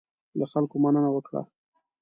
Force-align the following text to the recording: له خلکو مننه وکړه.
له 0.39 0.45
خلکو 0.51 0.75
مننه 0.83 1.09
وکړه. 1.11 1.41